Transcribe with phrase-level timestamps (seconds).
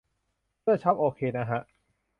[0.61, 1.61] เสื้อช็อปโอเคนะฮะ